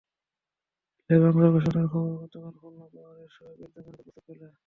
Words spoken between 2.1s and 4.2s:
গতকাল খুলনা পাওয়ারের শেয়ারের দামের ওপর